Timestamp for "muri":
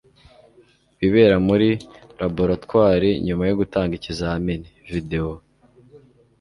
1.47-1.69